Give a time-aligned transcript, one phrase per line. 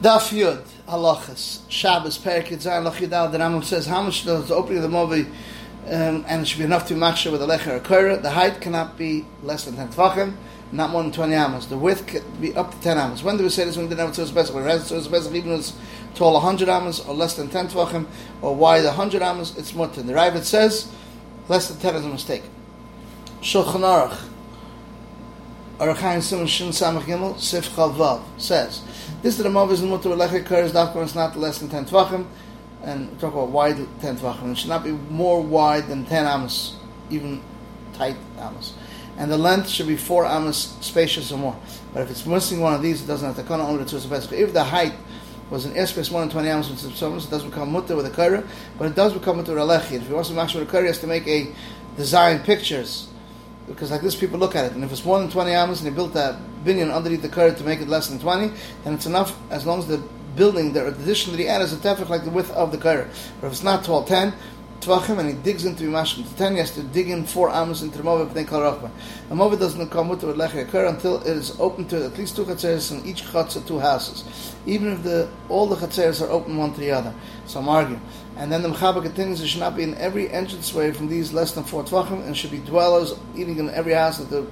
[0.00, 4.54] Daf Yud, halachas, Shabbos, Perik Yitzayin, Lach Yudal, the Rambam says how much does the
[4.54, 5.26] opening of the Movi,
[5.86, 8.16] um, and it should be enough to match it with a lecher or kura.
[8.16, 10.36] The height cannot be less than 10 tvachim,
[10.70, 11.66] not more than 20 amos.
[11.66, 13.24] The width can be up to 10 amos.
[13.24, 13.76] When do we say this?
[13.76, 14.54] When we didn't have a tzuras pesach.
[14.54, 15.76] When a even if it's
[16.14, 18.06] tall 100 amos or less than 10 tvachim,
[18.40, 20.02] or wide 100 amos, it's mutter.
[20.02, 20.92] The Ravid says
[21.48, 22.44] less than 10 is a mistake.
[23.40, 24.27] Shulchan Aruch,
[25.78, 27.66] Arachayim Simon Shin Samach Gimel, Sif
[28.36, 28.82] says,
[29.22, 32.26] this is the Mav is mutter with lecher kura is not less than 10 tvachim,
[32.82, 34.50] and we talk about wide 10 tvachim.
[34.50, 36.74] It should not be more wide than 10 amos,
[37.10, 37.40] even
[37.92, 38.74] tight amos.
[39.18, 41.56] And the length should be 4 amos, spacious or more.
[41.94, 44.36] But if it's missing one of these, it doesn't have to come only to the
[44.36, 44.94] If the height
[45.48, 48.10] was an airspace more than 20 amos with subsummers, it doesn't become mutter with a
[48.10, 48.42] kura,
[48.78, 49.92] but it does become mutter with a lechi.
[49.92, 51.54] If he wants to match with a he has to make a
[51.96, 53.10] design pictures
[53.68, 55.90] because like this people look at it, and if it's more than 20 amos and
[55.90, 58.52] they built a binyan underneath the curve to make it less than 20,
[58.84, 60.02] then it's enough as long as the
[60.36, 63.08] building, the addition that he added is a tefach like the width of the curve.
[63.40, 64.34] But if it's not 12, 10,
[64.80, 67.82] tvachim, and he digs into Mimashim to 10, he has to dig in 4 amos
[67.82, 68.90] into the Movid, then Kal.
[69.28, 72.44] The Movid doesn't come with Lecher occur until it is open to at least two
[72.44, 74.54] chatzeres in each chatzah, two houses.
[74.66, 77.14] Even if the all the chatzeres are open one to the other.
[77.46, 77.98] Some argue.
[78.36, 81.52] And then the Mechaber continues, it should not be in every entranceway from these less
[81.52, 84.46] than four tvachim, and should be dwellers eating in every house the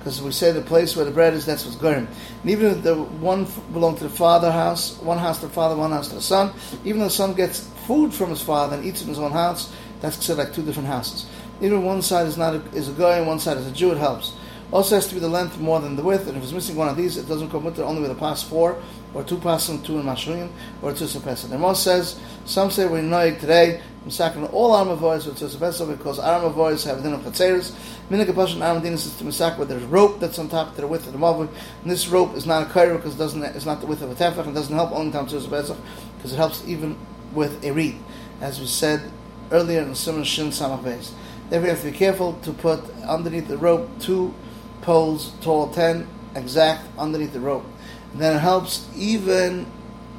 [0.00, 2.08] because we say the place where the bread is, that's what's going.
[2.40, 5.76] And even if the one belonged to the father house, one house to the father,
[5.76, 8.84] one house to the son, even though the son gets food from his father and
[8.84, 11.26] eats in his own house, that's considered like two different houses.
[11.60, 13.90] Even one side is not a, is a guy and one side is a Jew,
[13.90, 14.32] it helps.
[14.70, 16.88] Also has to be the length more than the width, and if it's missing one
[16.88, 18.80] of these, it doesn't come with it only with a pass four,
[19.12, 20.48] or two passim, two in Mashuyim,
[20.82, 21.48] or two sapesa.
[21.48, 26.20] The most says, some say we're noig today, Misakin all armor voice with sapesa because
[26.20, 27.72] armor voice have din of chatzeres.
[28.08, 30.86] Minik passion armor din is to misak where there's rope that's on top to the
[30.86, 31.48] width of the mavui,
[31.82, 34.10] and this rope is not a kair because it doesn't it's not the width of
[34.10, 35.76] a tefach and doesn't help only time sapesa
[36.16, 36.96] because it helps even
[37.32, 37.96] with a reed,
[38.40, 39.10] as we said
[39.50, 41.12] earlier in Simon Shin Samach Beis.
[41.48, 44.34] Therefore, you have to be careful to put underneath the rope two
[44.82, 47.64] poles tall 10 exact underneath the rope.
[48.12, 49.66] And then it helps even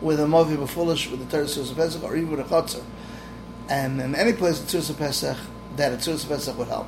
[0.01, 2.83] with a Mavi Befulish with the Teres Pesach or even with a Chotzer.
[3.69, 5.37] And in any place the Tzuras Pesach,
[5.77, 6.87] that a Tzuras Pesach would help.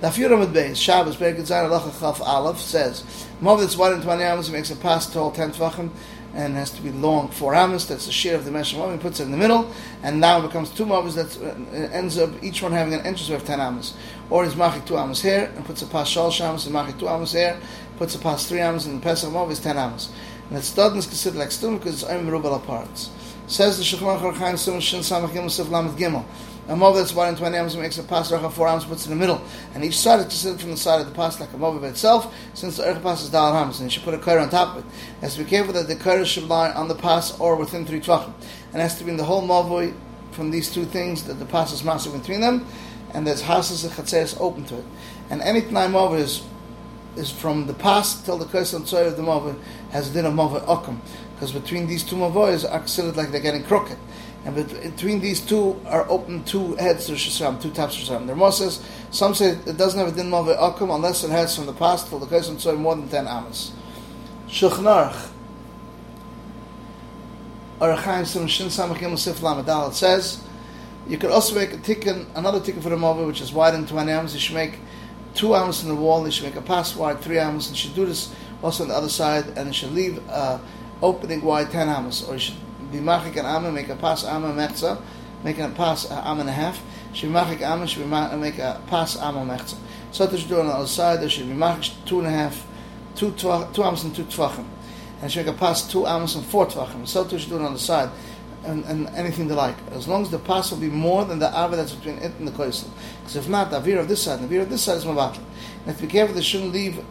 [0.00, 3.02] The with Beis, Shabbos, Berkut Zayin, Alacha Aleph says,
[3.42, 5.90] Mavi that's 120 amos, makes a pass tall 10 tvachim,
[6.34, 7.86] and has to be long four amos.
[7.86, 9.70] That's the share of the mesh He puts it in the middle,
[10.02, 11.14] and now it becomes two amos.
[11.14, 13.94] That uh, ends up each one having an entrance of ten amos.
[14.28, 17.08] Or he's machik two amos here and puts a pas shal shamos and machik two
[17.08, 17.58] amos here,
[17.96, 20.12] puts a pas three amos, and the pesach mav is ten amos.
[20.48, 23.10] And the stud is considered like stone because it's only rubel parts.
[23.46, 26.24] Says the Shulchan Aruch Chaim Shin Samach Gimel Sif Lamed Gimel.
[26.68, 29.10] A mov that's one and twenty amos makes a pas racha four amos puts in
[29.10, 29.42] the middle,
[29.74, 31.88] and each side is sit from the side of the pas like a mov by
[31.88, 32.32] itself.
[32.54, 34.76] Since the ercha pas is dal hams, and you should put a kar on top
[34.76, 34.88] of it.
[34.88, 37.84] It has to be careful that the kar should lie on the pas or within
[37.84, 38.32] three tvachim,
[38.72, 39.94] and has to be in the whole mavoi
[40.30, 42.64] from these two things that the pas is massive between them,
[43.14, 44.84] and there's houses and chatzeres open to it.
[45.28, 46.44] And any tnai mov is
[47.16, 49.58] is from the pas till the kais on of the mavoi
[49.90, 51.00] has a din of mavoi okum,
[51.34, 53.98] because between these two mavois are considered like they're getting crooked.
[54.44, 58.26] And between these two are open two heads to Shisham, two taps to Shisham.
[58.26, 61.66] The Ramah says, some say it doesn't have a din akum unless it has from
[61.66, 63.72] the past till the Kaisim Tzoy more than 10 amas.
[64.48, 65.30] Shulchan Aruch,
[67.80, 70.42] Arachaim Sim Shin Samachim Sif Lamadal, it says,
[71.06, 73.86] you could also make a tikkun, another tikkun for the maveh, which is wide in
[73.86, 74.32] 20 amas.
[74.32, 74.78] You should make
[75.34, 77.82] two amas in the wall, you should make a pass wide, three amas, and you
[77.82, 80.58] should do this also on the other side, and you should leave uh,
[81.02, 82.56] opening wide 10 amas, or you should
[82.92, 85.00] be machik an amma, make a pas amma mechza,
[85.44, 86.82] making a pas amma and a half.
[87.12, 89.76] Should be machik amma, should make a pas amma mechza.
[90.12, 92.66] So you do on the other side, there should be machik two and a half,
[93.14, 94.66] two, two amos and two tvachim.
[95.22, 97.06] And should make a pas two amos and four tvachim.
[97.06, 98.10] So you do on the other side.
[98.62, 99.76] And, and, anything they like.
[99.92, 102.46] As long as the pass will be more than the ava that's between it and
[102.46, 102.90] the koisel.
[103.20, 105.38] Because if not, the avir of this side, the avir of this side is mavatl.
[105.38, 107.02] And if to be careful, they shouldn't leave,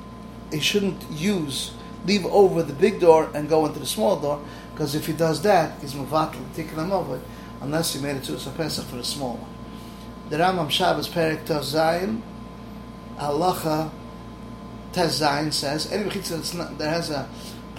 [0.52, 1.72] they shouldn't use,
[2.06, 4.42] leave over the big door and go into the small door,
[4.74, 7.20] because if he does that, he's muvatal tiklam over,
[7.62, 9.50] unless he made it to a Pesach for the small one.
[10.30, 12.22] The Rambam Shabbos Perik Taz Zayin,
[13.18, 13.92] Halacha
[14.94, 17.28] Taz Zayin says, any mechitza that has a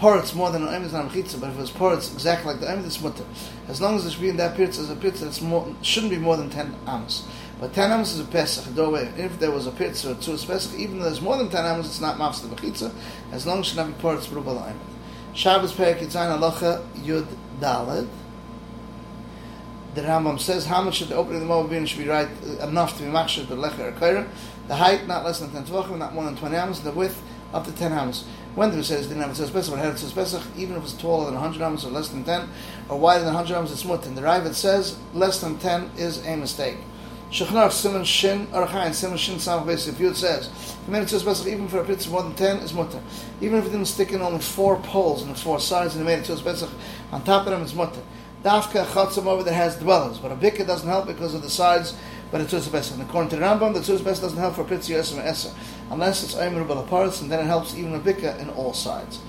[0.00, 2.87] parts more than an emes not mechitza, but if it's parts exactly like the emes,
[2.87, 3.25] it's mutter.
[3.69, 6.49] As long as it's being that pitz as a it's more, shouldn't be more than
[6.49, 7.26] 10 amos.
[7.60, 8.64] But 10 amos is a Pesach.
[9.18, 11.86] If there was a pitz or two Pesach, even though there's more than 10 amos,
[11.86, 12.92] it's not mafs the
[13.32, 14.76] as long as it should not be parts, rubal emes.
[15.34, 17.26] Shabbos Perik Yitzayin Halacha Yud
[17.60, 18.08] Daled.
[19.94, 22.66] The Rambam says how much should the opening of the Moabin should be right uh,
[22.66, 24.26] enough to be machshir to lecher or.
[24.68, 26.80] The height not less than ten tvachim, not more than twenty amos.
[26.80, 27.20] The width
[27.52, 28.24] up to ten amos.
[28.54, 31.26] When the says didn't have a Pesach, but had a Pesach, even if it's taller
[31.26, 32.48] than 100 amos or less than 10,
[32.88, 34.06] or wider than 100 amos, it's.
[34.06, 36.78] And the Ravid says less than 10 is a mistake.
[37.30, 40.50] Shechnar Simon Shin Archain Simon Shin Samach Beis Yud says
[40.84, 43.00] you made a Pesach even for a pizza more than 10 is mutter.
[43.40, 46.06] Even if it didn't stick in only four poles and the four sides and it
[46.06, 46.68] made a Pesach
[47.12, 48.00] on top of them, it's mutter.
[48.42, 51.94] Dafka Chatzam over there has dwellers, but a Bika doesn't help because of the sides
[52.32, 52.94] but it's Pesach.
[52.94, 55.52] And according to the Rambam, the Tzuz Pesach doesn't help for Pitzi Yosem Eser,
[55.90, 59.20] unless it's Aymer Balaparis, and then it helps even a Bika in all sides.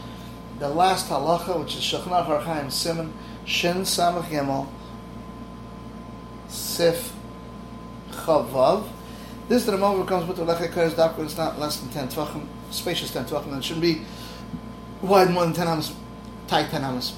[0.59, 3.13] The last halacha, which is Shechnach Archaim Simon,
[3.45, 4.68] Shin Samach Yemel,
[6.48, 7.13] Sif
[8.12, 8.88] Chavav.
[9.48, 12.10] This is the moment comes with the Lecha Kares Dakar, it's not less than 10
[12.10, 14.02] tvachim, spacious 10 tvachim, and it shouldn't be
[15.02, 15.94] wide more than 10 amas,
[16.48, 17.13] tight 10 amas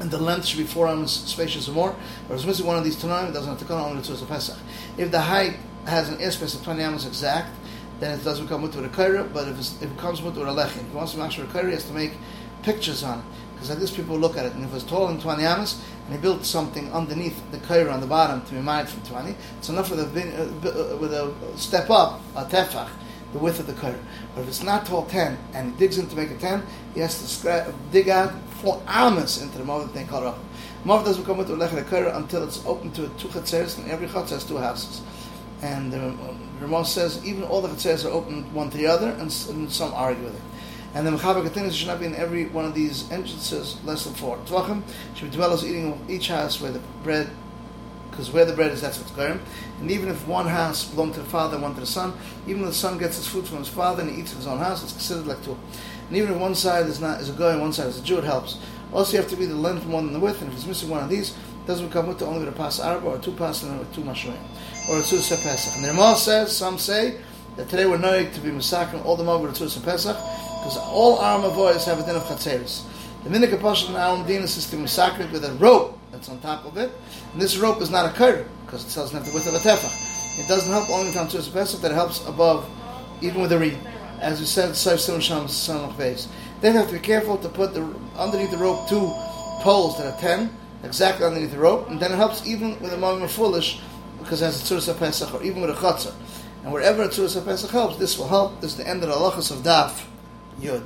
[0.00, 1.96] and the length should be four arms spacious or more,
[2.28, 4.56] or it's missing one of these tanaim, it doesn't have to come to the Pesach.
[4.96, 5.56] If the height
[5.86, 7.54] has an airspace of 20 arms exact,
[8.00, 10.88] then it doesn't come with a kaira, but if, if, it comes with a lechin,
[10.88, 12.12] if wants to make sure a has to make
[12.62, 13.24] pictures on it.
[13.60, 16.14] Because like this, people look at it, and if it's taller than 20 amas, and
[16.14, 19.68] he built something underneath the kaira on the bottom to be made from 20, it's
[19.68, 22.88] enough with a, uh, with a step up, a tefach,
[23.34, 24.02] the width of the curtain.
[24.34, 26.62] But if it's not tall 10 and he digs in to make a 10,
[26.94, 30.38] he has to scratch, dig out four amas into the mother thing called up.
[30.84, 34.30] Mother doesn't come with the curtain until it's open to two chatzeres, and every chatzer
[34.30, 35.02] has two houses.
[35.60, 36.16] And the
[36.62, 39.92] Ramon says even all the chatzeres are open one to the other, and, and some
[39.92, 40.42] argue with it.
[40.94, 44.14] And the mechaber continues should not be in every one of these entrances less than
[44.14, 44.38] four.
[44.38, 44.82] Tvachim
[45.14, 47.30] should be dwellers eating each house where the bread
[48.10, 49.40] because where the bread is, that's what's going.
[49.80, 52.12] And even if one house belonged to the father, one to the son,
[52.46, 54.46] even if the son gets his food from his father and he eats in his
[54.46, 55.56] own house, it's considered like two.
[56.08, 58.18] And even if one side is not is a and one side is a Jew,
[58.18, 58.58] it helps.
[58.92, 60.90] Also, you have to be the length more than the width, and if he's missing
[60.90, 61.36] one of these,
[61.66, 64.36] doesn't become with only with a pas arba or two pas and two mashroim
[64.88, 65.76] or a tzur pesach.
[65.76, 67.20] And the Ramah says, some say
[67.56, 70.16] that today we're knowing to be massacring all the mob with a tzur pesach
[70.60, 72.84] because all arm voice have a din of chatzeris.
[73.24, 76.66] The minik apostle in our din is to massacre with a rope that's on top
[76.66, 76.92] of it.
[77.32, 79.58] And this rope is not a curtain because it doesn't have the width of a
[79.58, 80.38] tefach.
[80.38, 82.68] It doesn't help only from Tzuras Pesach, that helps above,
[83.20, 83.78] even with the reed.
[84.20, 87.48] As we said, Saif Simon Sham Son of Then you have to be careful to
[87.48, 87.82] put the
[88.16, 89.10] underneath the rope two
[89.60, 90.54] poles that are ten,
[90.84, 93.80] exactly underneath the rope, and then it helps even with a moment foolish
[94.18, 96.14] because it has a Tzuras Pesach, or even with a Chatzah.
[96.64, 98.60] And wherever a Tzuras Pesach helps, this will help.
[98.60, 100.06] This is the end of the halachas of Daf
[100.60, 100.82] Yud.